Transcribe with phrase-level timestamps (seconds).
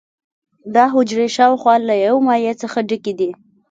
[0.75, 3.29] دا حجرې شاوخوا له یو مایع څخه ډکې دي.